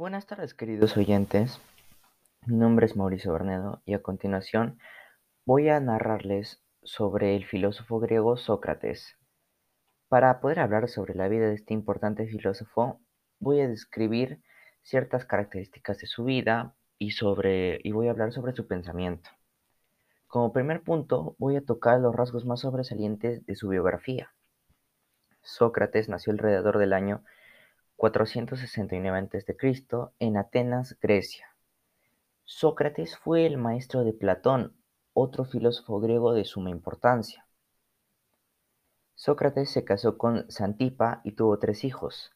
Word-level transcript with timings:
Buenas 0.00 0.24
tardes, 0.24 0.54
queridos 0.54 0.96
oyentes. 0.96 1.60
Mi 2.46 2.56
nombre 2.56 2.86
es 2.86 2.96
Mauricio 2.96 3.34
Bernedo 3.34 3.82
y 3.84 3.92
a 3.92 4.00
continuación 4.00 4.78
voy 5.44 5.68
a 5.68 5.78
narrarles 5.78 6.64
sobre 6.82 7.36
el 7.36 7.44
filósofo 7.44 8.00
griego 8.00 8.38
Sócrates. 8.38 9.18
Para 10.08 10.40
poder 10.40 10.60
hablar 10.60 10.88
sobre 10.88 11.14
la 11.14 11.28
vida 11.28 11.48
de 11.48 11.54
este 11.54 11.74
importante 11.74 12.26
filósofo, 12.26 12.98
voy 13.40 13.60
a 13.60 13.68
describir 13.68 14.40
ciertas 14.80 15.26
características 15.26 15.98
de 15.98 16.06
su 16.06 16.24
vida 16.24 16.74
y, 16.96 17.10
sobre, 17.10 17.78
y 17.84 17.92
voy 17.92 18.08
a 18.08 18.12
hablar 18.12 18.32
sobre 18.32 18.54
su 18.54 18.66
pensamiento. 18.66 19.28
Como 20.28 20.54
primer 20.54 20.82
punto, 20.82 21.36
voy 21.38 21.56
a 21.56 21.62
tocar 21.62 22.00
los 22.00 22.16
rasgos 22.16 22.46
más 22.46 22.60
sobresalientes 22.60 23.44
de 23.44 23.54
su 23.54 23.68
biografía. 23.68 24.32
Sócrates 25.42 26.08
nació 26.08 26.32
alrededor 26.32 26.78
del 26.78 26.94
año 26.94 27.22
469 28.00 29.28
a.C. 29.30 29.76
en 30.20 30.38
Atenas, 30.38 30.98
Grecia. 31.02 31.54
Sócrates 32.44 33.18
fue 33.18 33.44
el 33.44 33.58
maestro 33.58 34.04
de 34.04 34.14
Platón, 34.14 34.74
otro 35.12 35.44
filósofo 35.44 36.00
griego 36.00 36.32
de 36.32 36.46
suma 36.46 36.70
importancia. 36.70 37.46
Sócrates 39.14 39.68
se 39.68 39.84
casó 39.84 40.16
con 40.16 40.50
Santipa 40.50 41.20
y 41.24 41.32
tuvo 41.32 41.58
tres 41.58 41.84
hijos, 41.84 42.32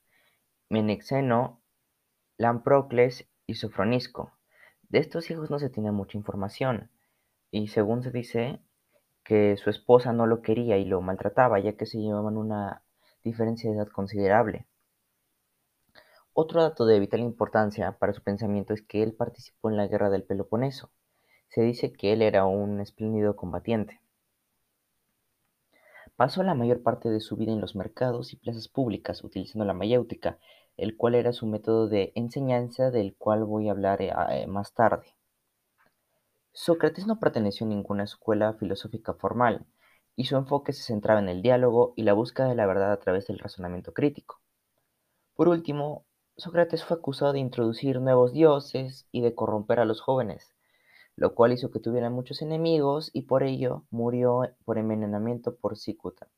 Menexeno, 0.69 1.63
Lamprocles 2.37 3.27
y 3.47 3.55
Sofronisco. 3.55 4.33
De 4.91 4.99
estos 4.99 5.31
hijos 5.31 5.51
no 5.51 5.59
se 5.59 5.71
tiene 5.71 5.93
mucha 5.93 6.19
información, 6.19 6.91
y 7.51 7.69
según 7.69 8.03
se 8.03 8.11
dice 8.11 8.61
que 9.23 9.57
su 9.57 9.71
esposa 9.71 10.13
no 10.13 10.27
lo 10.27 10.43
quería 10.43 10.77
y 10.77 10.85
lo 10.85 11.01
maltrataba, 11.01 11.59
ya 11.59 11.75
que 11.75 11.87
se 11.87 11.97
llevaban 11.97 12.37
una 12.37 12.83
diferencia 13.23 13.71
de 13.71 13.77
edad 13.77 13.89
considerable. 13.89 14.67
Otro 16.37 16.63
dato 16.63 16.85
de 16.85 16.99
vital 16.99 17.21
importancia 17.21 17.93
para 17.93 18.13
su 18.13 18.21
pensamiento 18.21 18.75
es 18.75 18.83
que 18.83 19.05
él 19.05 19.13
participó 19.15 19.71
en 19.71 19.77
la 19.77 19.87
guerra 19.87 20.11
del 20.11 20.25
Peloponeso. 20.25 20.91
Se 21.49 21.63
dice 21.63 21.93
que 21.93 22.13
él 22.13 22.23
era 22.23 22.45
un 22.45 22.81
espléndido 22.81 23.37
combatiente. 23.37 24.01
Pasó 26.17 26.43
la 26.43 26.57
mayor 26.57 26.83
parte 26.83 27.09
de 27.09 27.21
su 27.21 27.37
vida 27.37 27.53
en 27.53 27.61
los 27.61 27.77
mercados 27.77 28.33
y 28.33 28.37
plazas 28.37 28.67
públicas 28.67 29.23
utilizando 29.23 29.65
la 29.65 29.75
mayéutica, 29.75 30.41
el 30.77 30.97
cual 30.97 31.15
era 31.15 31.33
su 31.33 31.47
método 31.47 31.87
de 31.87 32.11
enseñanza 32.17 32.91
del 32.91 33.15
cual 33.17 33.45
voy 33.45 33.69
a 33.69 33.73
hablar 33.73 34.03
eh, 34.03 34.13
eh, 34.31 34.49
más 34.49 34.75
tarde. 34.75 35.15
Sócrates 36.51 37.07
no 37.07 37.21
perteneció 37.21 37.65
a 37.65 37.69
ninguna 37.69 38.03
escuela 38.03 38.55
filosófica 38.55 39.15
formal, 39.15 39.67
y 40.17 40.25
su 40.25 40.37
enfoque 40.37 40.73
se 40.73 40.83
centraba 40.83 41.21
en 41.21 41.29
el 41.29 41.43
diálogo 41.43 41.95
y 41.95 42.03
la 42.03 42.13
búsqueda 42.13 42.49
de 42.49 42.57
la 42.57 42.67
verdad 42.67 42.91
a 42.91 42.99
través 42.99 43.29
del 43.29 43.39
razonamiento 43.39 43.93
crítico. 43.93 44.41
Por 45.37 45.47
último, 45.47 46.05
Sócrates 46.37 46.85
fue 46.85 46.97
acusado 46.97 47.33
de 47.33 47.39
introducir 47.39 48.01
nuevos 48.01 48.33
dioses 48.33 49.07
y 49.13 49.21
de 49.21 49.35
corromper 49.35 49.79
a 49.79 49.85
los 49.85 50.01
jóvenes, 50.01 50.55
lo 51.15 51.35
cual 51.35 51.53
hizo 51.53 51.71
que 51.71 51.79
tuviera 51.79 52.11
muchos 52.11 52.43
enemigos 52.43 53.11
y 53.13 53.23
por 53.23 53.45
ello 53.45 53.85
murió 53.91 54.43
por 54.65 54.79
envenenamiento 54.79 55.55
por 55.57 55.77
cicuta. 55.77 56.29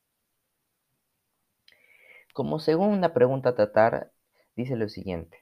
Como 2.35 2.59
segunda 2.59 3.15
pregunta 3.15 3.51
a 3.51 3.55
tratar, 3.55 4.13
dice 4.55 4.77
lo 4.77 4.91
siguiente. 4.91 5.39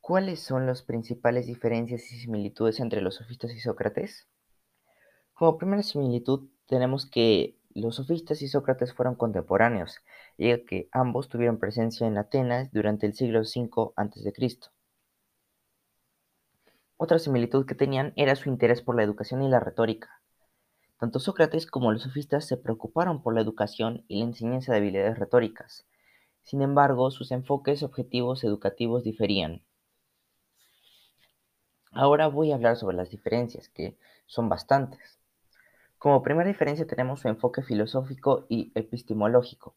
¿Cuáles 0.00 0.40
son 0.40 0.66
las 0.66 0.82
principales 0.82 1.46
diferencias 1.46 2.10
y 2.10 2.18
similitudes 2.18 2.80
entre 2.80 3.02
los 3.02 3.16
sofistas 3.16 3.52
y 3.52 3.60
Sócrates? 3.60 4.26
Como 5.34 5.58
primera 5.58 5.82
similitud 5.82 6.48
tenemos 6.66 7.04
que 7.04 7.58
los 7.74 7.96
sofistas 7.96 8.42
y 8.42 8.48
Sócrates 8.48 8.94
fueron 8.94 9.14
contemporáneos, 9.14 9.96
ya 10.38 10.64
que 10.64 10.88
ambos 10.92 11.28
tuvieron 11.28 11.58
presencia 11.58 12.06
en 12.06 12.18
Atenas 12.18 12.70
durante 12.72 13.06
el 13.06 13.14
siglo 13.14 13.40
V 13.40 13.92
a.C. 13.96 14.32
Otra 16.96 17.18
similitud 17.18 17.66
que 17.66 17.74
tenían 17.74 18.12
era 18.16 18.36
su 18.36 18.48
interés 18.48 18.82
por 18.82 18.96
la 18.96 19.02
educación 19.02 19.42
y 19.42 19.48
la 19.48 19.60
retórica. 19.60 20.20
Tanto 20.98 21.18
Sócrates 21.18 21.66
como 21.66 21.90
los 21.90 22.02
sofistas 22.02 22.46
se 22.46 22.56
preocuparon 22.56 23.22
por 23.22 23.34
la 23.34 23.40
educación 23.40 24.04
y 24.06 24.18
la 24.20 24.26
enseñanza 24.26 24.72
de 24.72 24.78
habilidades 24.78 25.18
retóricas. 25.18 25.84
Sin 26.42 26.62
embargo, 26.62 27.10
sus 27.10 27.32
enfoques 27.32 27.82
objetivos 27.82 28.44
educativos 28.44 29.02
diferían. 29.02 29.62
Ahora 31.90 32.28
voy 32.28 32.52
a 32.52 32.54
hablar 32.54 32.76
sobre 32.76 32.96
las 32.96 33.10
diferencias, 33.10 33.68
que 33.68 33.96
son 34.26 34.48
bastantes. 34.48 35.21
Como 36.02 36.20
primera 36.20 36.48
diferencia 36.48 36.84
tenemos 36.84 37.20
su 37.20 37.28
enfoque 37.28 37.62
filosófico 37.62 38.44
y 38.48 38.72
epistemológico. 38.74 39.76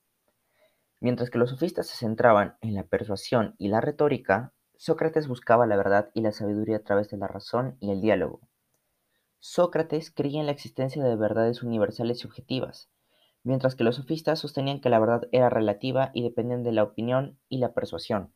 Mientras 1.00 1.30
que 1.30 1.38
los 1.38 1.52
sofistas 1.52 1.86
se 1.86 1.97
centraban 1.97 2.58
en 2.62 2.74
la 2.74 2.81
persuasión 2.81 3.53
y 3.59 3.68
la 3.68 3.80
retórica, 3.80 4.52
Sócrates 4.75 5.28
buscaba 5.28 5.68
la 5.68 5.78
verdad 5.78 6.09
y 6.16 6.22
la 6.22 6.31
sabiduría 6.31 6.78
a 6.78 6.84
través 6.84 7.12
de 7.12 7.18
la 7.18 7.28
razón 7.28 7.78
y 7.80 7.91
el 7.91 8.02
diálogo. 8.02 8.41
Sócrates 9.38 10.09
creía 10.09 10.40
en 10.40 10.47
la 10.47 10.52
existencia 10.52 11.03
de 11.03 11.16
verdades 11.16 11.62
universales 11.62 12.24
y 12.24 12.28
objetivas, 12.28 12.90
mientras 13.44 13.75
que 13.75 13.84
los 13.84 13.97
sofistas 13.97 14.40
sostenían 14.40 14.81
que 14.81 14.90
la 14.90 14.97
verdad 14.97 15.28
era 15.31 15.52
relativa 15.52 16.09
y 16.16 16.24
dependía 16.24 16.57
de 16.57 16.72
la 16.72 16.81
opinión 16.81 17.38
y 17.50 17.59
la 17.59 17.75
persuasión. 17.75 18.34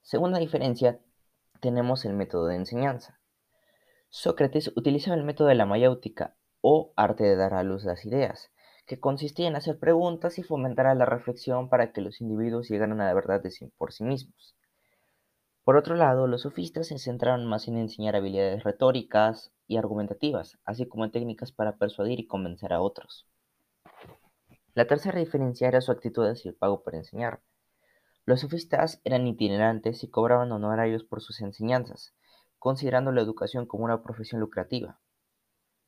Segunda 0.00 0.38
diferencia, 0.38 1.00
tenemos 1.60 2.06
el 2.06 2.14
método 2.14 2.46
de 2.46 2.56
enseñanza. 2.56 3.19
Sócrates 4.12 4.72
utilizaba 4.74 5.16
el 5.16 5.22
método 5.22 5.46
de 5.46 5.54
la 5.54 5.66
mayéutica, 5.66 6.34
o 6.60 6.92
arte 6.96 7.22
de 7.22 7.36
dar 7.36 7.54
a 7.54 7.62
luz 7.62 7.84
las 7.84 8.04
ideas, 8.04 8.50
que 8.84 8.98
consistía 8.98 9.46
en 9.46 9.54
hacer 9.54 9.78
preguntas 9.78 10.36
y 10.40 10.42
fomentar 10.42 10.94
la 10.96 11.04
reflexión 11.04 11.68
para 11.68 11.92
que 11.92 12.00
los 12.00 12.20
individuos 12.20 12.68
llegaran 12.68 13.00
a 13.00 13.06
la 13.06 13.14
verdad 13.14 13.40
por 13.78 13.92
sí 13.92 14.02
mismos. 14.02 14.56
Por 15.62 15.76
otro 15.76 15.94
lado, 15.94 16.26
los 16.26 16.42
sofistas 16.42 16.88
se 16.88 16.98
centraron 16.98 17.46
más 17.46 17.68
en 17.68 17.76
enseñar 17.76 18.16
habilidades 18.16 18.64
retóricas 18.64 19.52
y 19.68 19.76
argumentativas, 19.76 20.58
así 20.64 20.86
como 20.86 21.12
técnicas 21.12 21.52
para 21.52 21.76
persuadir 21.76 22.18
y 22.18 22.26
convencer 22.26 22.72
a 22.72 22.80
otros. 22.80 23.28
La 24.74 24.88
tercera 24.88 25.20
diferencia 25.20 25.68
era 25.68 25.80
su 25.80 25.92
actitud 25.92 26.26
hacia 26.26 26.48
el 26.48 26.56
pago 26.56 26.82
por 26.82 26.96
enseñar. 26.96 27.42
Los 28.24 28.40
sofistas 28.40 29.00
eran 29.04 29.28
itinerantes 29.28 30.02
y 30.02 30.08
cobraban 30.08 30.50
honorarios 30.50 31.04
por 31.04 31.20
sus 31.20 31.40
enseñanzas, 31.40 32.12
considerando 32.60 33.10
la 33.10 33.22
educación 33.22 33.66
como 33.66 33.84
una 33.84 34.02
profesión 34.02 34.40
lucrativa. 34.40 35.00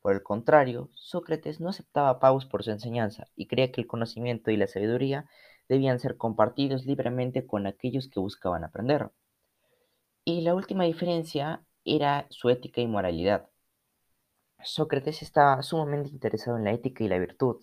Por 0.01 0.13
el 0.13 0.23
contrario, 0.23 0.89
Sócrates 0.95 1.61
no 1.61 1.69
aceptaba 1.69 2.19
pagos 2.19 2.45
por 2.45 2.63
su 2.63 2.71
enseñanza 2.71 3.27
y 3.37 3.47
creía 3.47 3.71
que 3.71 3.79
el 3.79 3.87
conocimiento 3.87 4.51
y 4.51 4.57
la 4.57 4.67
sabiduría 4.67 5.29
debían 5.69 5.99
ser 5.99 6.17
compartidos 6.17 6.85
libremente 6.85 7.47
con 7.47 7.67
aquellos 7.67 8.09
que 8.09 8.19
buscaban 8.19 8.65
aprender. 8.65 9.11
Y 10.25 10.41
la 10.41 10.55
última 10.55 10.83
diferencia 10.83 11.63
era 11.85 12.25
su 12.29 12.49
ética 12.49 12.81
y 12.81 12.87
moralidad. 12.87 13.47
Sócrates 14.63 15.21
estaba 15.21 15.61
sumamente 15.61 16.09
interesado 16.09 16.57
en 16.57 16.63
la 16.63 16.71
ética 16.71 17.03
y 17.03 17.07
la 17.07 17.19
virtud. 17.19 17.61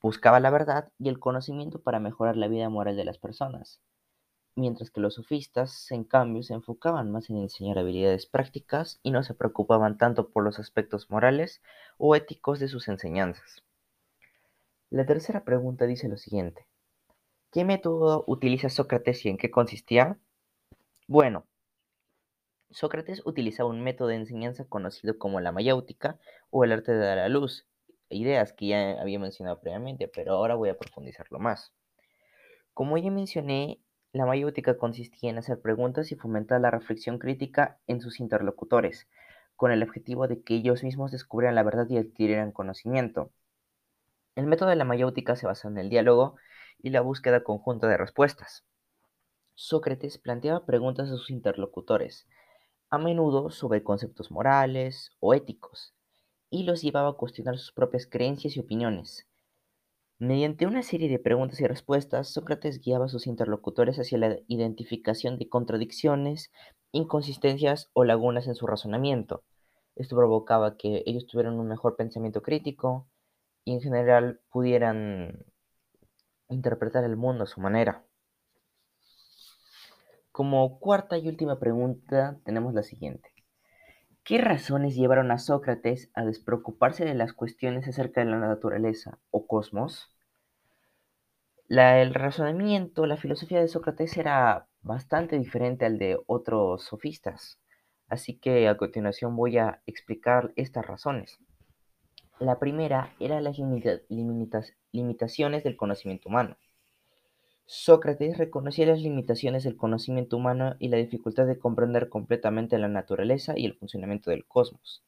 Buscaba 0.00 0.40
la 0.40 0.50
verdad 0.50 0.90
y 0.98 1.10
el 1.10 1.20
conocimiento 1.20 1.82
para 1.82 2.00
mejorar 2.00 2.36
la 2.36 2.48
vida 2.48 2.68
moral 2.70 2.96
de 2.96 3.04
las 3.04 3.18
personas 3.18 3.80
mientras 4.56 4.90
que 4.90 5.00
los 5.00 5.14
sofistas, 5.14 5.90
en 5.92 6.04
cambio, 6.04 6.42
se 6.42 6.54
enfocaban 6.54 7.12
más 7.12 7.30
en 7.30 7.36
enseñar 7.36 7.78
habilidades 7.78 8.26
prácticas 8.26 8.98
y 9.02 9.10
no 9.10 9.22
se 9.22 9.34
preocupaban 9.34 9.98
tanto 9.98 10.30
por 10.30 10.42
los 10.42 10.58
aspectos 10.58 11.10
morales 11.10 11.62
o 11.98 12.16
éticos 12.16 12.58
de 12.58 12.68
sus 12.68 12.88
enseñanzas. 12.88 13.62
La 14.90 15.04
tercera 15.04 15.44
pregunta 15.44 15.86
dice 15.86 16.08
lo 16.08 16.16
siguiente. 16.16 16.66
¿Qué 17.52 17.64
método 17.64 18.24
utiliza 18.26 18.68
Sócrates 18.68 19.24
y 19.24 19.28
en 19.28 19.36
qué 19.36 19.50
consistía? 19.50 20.18
Bueno, 21.06 21.46
Sócrates 22.70 23.22
utilizaba 23.24 23.68
un 23.68 23.82
método 23.82 24.08
de 24.08 24.16
enseñanza 24.16 24.64
conocido 24.64 25.18
como 25.18 25.40
la 25.40 25.52
mayéutica 25.52 26.18
o 26.50 26.64
el 26.64 26.72
arte 26.72 26.92
de 26.92 26.98
dar 26.98 27.18
a 27.18 27.28
luz, 27.28 27.66
ideas 28.08 28.52
que 28.52 28.68
ya 28.68 29.00
había 29.00 29.18
mencionado 29.18 29.60
previamente, 29.60 30.08
pero 30.08 30.34
ahora 30.34 30.54
voy 30.54 30.68
a 30.68 30.78
profundizarlo 30.78 31.38
más. 31.38 31.72
Como 32.74 32.98
ya 32.98 33.10
mencioné, 33.10 33.80
la 34.16 34.26
mayéutica 34.26 34.76
consistía 34.76 35.30
en 35.30 35.38
hacer 35.38 35.60
preguntas 35.60 36.12
y 36.12 36.16
fomentar 36.16 36.60
la 36.60 36.70
reflexión 36.70 37.18
crítica 37.18 37.78
en 37.86 38.00
sus 38.00 38.20
interlocutores, 38.20 39.08
con 39.56 39.72
el 39.72 39.82
objetivo 39.82 40.28
de 40.28 40.42
que 40.42 40.54
ellos 40.54 40.84
mismos 40.84 41.12
descubrieran 41.12 41.54
la 41.54 41.62
verdad 41.62 41.86
y 41.88 41.98
adquirieran 41.98 42.52
conocimiento. 42.52 43.30
El 44.34 44.46
método 44.46 44.68
de 44.68 44.76
la 44.76 44.84
mayéutica 44.84 45.34
se 45.34 45.46
basa 45.46 45.68
en 45.68 45.78
el 45.78 45.88
diálogo 45.88 46.36
y 46.82 46.90
la 46.90 47.00
búsqueda 47.00 47.42
conjunta 47.42 47.88
de 47.88 47.96
respuestas. 47.96 48.64
Sócrates 49.54 50.18
planteaba 50.18 50.66
preguntas 50.66 51.08
a 51.08 51.16
sus 51.16 51.30
interlocutores, 51.30 52.28
a 52.90 52.98
menudo 52.98 53.50
sobre 53.50 53.82
conceptos 53.82 54.30
morales 54.30 55.10
o 55.20 55.32
éticos, 55.32 55.94
y 56.50 56.64
los 56.64 56.82
llevaba 56.82 57.10
a 57.10 57.14
cuestionar 57.14 57.58
sus 57.58 57.72
propias 57.72 58.06
creencias 58.06 58.56
y 58.56 58.60
opiniones, 58.60 59.26
Mediante 60.18 60.66
una 60.66 60.82
serie 60.82 61.10
de 61.10 61.18
preguntas 61.18 61.60
y 61.60 61.66
respuestas, 61.66 62.32
Sócrates 62.32 62.80
guiaba 62.80 63.04
a 63.04 63.08
sus 63.08 63.26
interlocutores 63.26 63.98
hacia 63.98 64.16
la 64.16 64.38
identificación 64.48 65.36
de 65.36 65.50
contradicciones, 65.50 66.50
inconsistencias 66.90 67.90
o 67.92 68.02
lagunas 68.02 68.46
en 68.46 68.54
su 68.54 68.66
razonamiento. 68.66 69.44
Esto 69.94 70.16
provocaba 70.16 70.78
que 70.78 71.02
ellos 71.04 71.26
tuvieran 71.26 71.60
un 71.60 71.68
mejor 71.68 71.96
pensamiento 71.96 72.40
crítico 72.40 73.06
y 73.66 73.74
en 73.74 73.82
general 73.82 74.40
pudieran 74.50 75.44
interpretar 76.48 77.04
el 77.04 77.16
mundo 77.16 77.44
a 77.44 77.46
su 77.46 77.60
manera. 77.60 78.02
Como 80.32 80.78
cuarta 80.78 81.18
y 81.18 81.28
última 81.28 81.58
pregunta 81.58 82.40
tenemos 82.42 82.72
la 82.72 82.82
siguiente. 82.82 83.35
¿Qué 84.26 84.38
razones 84.38 84.96
llevaron 84.96 85.30
a 85.30 85.38
Sócrates 85.38 86.10
a 86.12 86.24
despreocuparse 86.24 87.04
de 87.04 87.14
las 87.14 87.32
cuestiones 87.32 87.86
acerca 87.86 88.24
de 88.24 88.28
la 88.28 88.40
naturaleza 88.40 89.20
o 89.30 89.46
cosmos? 89.46 90.12
el 91.68 92.12
razonamiento, 92.12 93.06
la 93.06 93.18
filosofía 93.18 93.60
de 93.60 93.68
Sócrates 93.68 94.16
era 94.16 94.66
bastante 94.82 95.38
diferente 95.38 95.86
al 95.86 95.98
de 95.98 96.18
otros 96.26 96.82
sofistas, 96.82 97.60
así 98.08 98.36
que 98.36 98.66
a 98.66 98.76
continuación 98.76 99.36
voy 99.36 99.58
a 99.58 99.80
explicar 99.86 100.52
estas 100.56 100.84
razones. 100.84 101.38
La 102.40 102.58
primera 102.58 103.14
era 103.20 103.40
las 103.40 103.58
limitaciones 104.90 105.62
del 105.62 105.76
conocimiento 105.76 106.28
humano. 106.28 106.56
Sócrates 107.68 108.38
reconocía 108.38 108.86
las 108.86 109.00
limitaciones 109.00 109.64
del 109.64 109.76
conocimiento 109.76 110.36
humano 110.36 110.76
y 110.78 110.88
la 110.88 110.98
dificultad 110.98 111.46
de 111.46 111.58
comprender 111.58 112.08
completamente 112.08 112.78
la 112.78 112.86
naturaleza 112.86 113.54
y 113.58 113.66
el 113.66 113.74
funcionamiento 113.74 114.30
del 114.30 114.46
cosmos. 114.46 115.02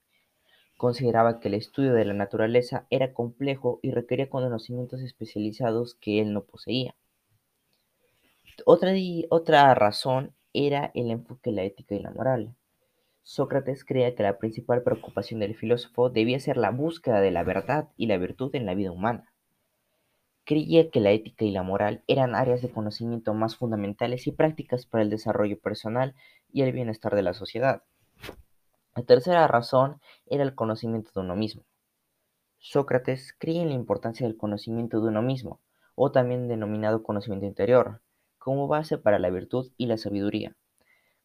Consideraba 0.76 1.38
que 1.38 1.46
el 1.49 1.55
estudio 1.55 1.94
de 1.94 2.05
la 2.05 2.14
naturaleza 2.14 2.88
era 2.90 3.12
complejo 3.12 3.78
y 3.81 3.93
requería 3.93 4.28
conocimientos 4.28 5.02
especializados 5.02 5.94
que 5.94 6.20
él 6.20 6.32
no 6.32 6.44
poseía. 6.44 6.96
Otra, 8.66 8.93
otra 9.31 9.72
razón 9.75 10.34
era 10.52 10.90
el 10.94 11.12
enfoque 11.12 11.50
de 11.50 11.56
la 11.56 11.62
ética 11.62 11.94
y 11.94 12.00
la 12.00 12.10
moral. 12.10 12.56
Sócrates 13.22 13.84
creía 13.84 14.16
que 14.16 14.25
la 14.25 14.38
principal 14.38 14.82
preocupación 14.82 15.38
del 15.38 15.55
filósofo 15.55 16.10
debía 16.10 16.40
ser 16.40 16.56
la 16.56 16.70
búsqueda 16.70 17.20
de 17.20 17.31
la 17.31 17.44
verdad 17.44 17.90
y 17.96 18.06
la 18.06 18.19
virtud 18.19 18.52
en 18.55 18.66
la 18.66 18.75
vida 18.75 18.90
humana. 18.90 19.32
Creía 20.48 20.88
que 20.88 21.00
la 21.00 21.10
ética 21.10 21.44
y 21.44 21.50
la 21.50 21.62
moral 21.62 22.02
eran 22.06 22.34
áreas 22.34 22.62
de 22.62 22.70
conocimiento 22.70 23.34
más 23.34 23.54
fundamentales 23.54 24.26
y 24.26 24.32
prácticas 24.32 24.86
para 24.86 25.02
el 25.02 25.10
desarrollo 25.10 25.60
personal 25.60 26.14
y 26.50 26.62
el 26.62 26.72
bienestar 26.72 27.14
de 27.14 27.20
la 27.20 27.34
sociedad. 27.34 27.82
La 28.96 29.02
tercera 29.02 29.46
razón 29.46 30.00
era 30.24 30.44
el 30.44 30.54
conocimiento 30.54 31.10
de 31.14 31.20
uno 31.20 31.36
mismo. 31.36 31.64
Sócrates 32.56 33.34
creía 33.38 33.60
en 33.60 33.68
la 33.68 33.74
importancia 33.74 34.26
del 34.26 34.38
conocimiento 34.38 35.02
de 35.02 35.08
uno 35.08 35.20
mismo, 35.20 35.60
o 35.94 36.12
también 36.12 36.48
denominado 36.48 37.02
conocimiento 37.02 37.44
interior, 37.44 38.00
como 38.38 38.68
base 38.68 38.96
para 38.96 39.18
la 39.18 39.28
virtud 39.28 39.70
y 39.76 39.84
la 39.84 39.98
sabiduría. 39.98 40.56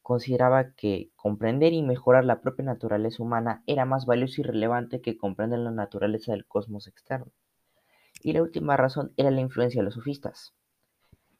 Consideraba 0.01 0.73
que 0.73 1.11
comprender 1.15 1.71
y 1.71 1.81
mejorar 1.81 2.25
la 2.25 2.41
propia 2.41 2.65
naturaleza 2.65 3.23
humana 3.23 3.63
era 3.67 3.85
más 3.85 4.05
valioso 4.05 4.41
y 4.41 4.43
relevante 4.43 4.99
que 4.99 5.15
comprender 5.15 5.59
la 5.59 5.71
naturaleza 5.71 6.33
del 6.33 6.45
cosmos 6.45 6.87
externo. 6.87 7.31
Y 8.23 8.31
la 8.31 8.41
última 8.41 8.77
razón 8.77 9.13
era 9.17 9.31
la 9.31 9.41
influencia 9.41 9.81
de 9.81 9.85
los 9.85 9.95
sofistas, 9.95 10.55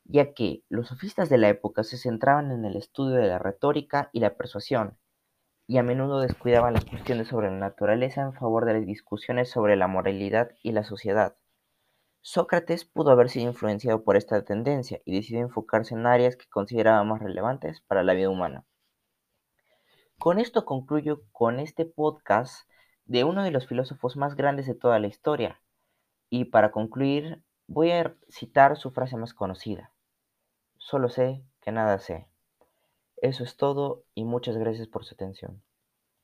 ya 0.04 0.34
que 0.34 0.64
los 0.68 0.90
sofistas 0.90 1.30
de 1.30 1.38
la 1.38 1.48
época 1.48 1.84
se 1.84 1.98
centraban 1.98 2.52
en 2.52 2.66
el 2.66 2.76
estudio 2.76 3.16
de 3.16 3.28
la 3.28 3.40
retórica 3.40 4.10
y 4.12 4.20
la 4.20 4.36
persuasión, 4.36 4.98
y 5.66 5.78
a 5.78 5.84
menudo 5.84 6.20
descuidaban 6.20 6.74
las 6.74 6.84
cuestiones 6.84 7.30
sobre 7.30 7.50
la 7.50 7.58
naturaleza 7.58 8.22
en 8.22 8.34
favor 8.34 8.66
de 8.66 8.74
las 8.74 8.86
discusiones 8.86 9.50
sobre 9.50 9.78
la 9.78 9.88
moralidad 9.88 10.52
y 10.62 10.74
la 10.74 10.84
sociedad. 10.84 11.38
Sócrates 12.20 12.84
pudo 12.84 13.12
haber 13.12 13.30
sido 13.30 13.50
influenciado 13.50 14.04
por 14.04 14.18
esta 14.18 14.44
tendencia 14.44 15.02
y 15.06 15.16
decidió 15.16 15.40
enfocarse 15.42 15.94
en 15.94 16.06
áreas 16.06 16.36
que 16.36 16.50
consideraba 16.50 17.04
más 17.06 17.22
relevantes 17.22 17.82
para 17.82 18.04
la 18.04 18.14
vida 18.14 18.30
humana. 18.30 18.66
Con 20.20 20.40
esto 20.40 20.66
concluyo 20.66 21.24
con 21.32 21.60
este 21.60 21.86
podcast 21.86 22.70
de 23.06 23.24
uno 23.24 23.44
de 23.44 23.52
los 23.52 23.68
filósofos 23.68 24.16
más 24.16 24.36
grandes 24.36 24.68
de 24.68 24.76
toda 24.76 25.00
la 25.00 25.08
historia, 25.08 25.62
y 26.36 26.46
para 26.46 26.72
concluir, 26.72 27.44
voy 27.68 27.92
a 27.92 28.16
citar 28.28 28.76
su 28.76 28.90
frase 28.90 29.18
más 29.18 29.36
conocida. 29.36 29.92
Solo 30.80 31.08
sé 31.08 31.44
que 31.62 31.72
nada 31.72 32.00
sé. 32.00 32.28
Eso 33.18 33.44
es 33.44 33.56
todo 33.56 34.04
y 34.16 34.24
muchas 34.24 34.58
gracias 34.58 34.88
por 34.88 35.06
su 35.06 35.14
atención. 35.14 35.62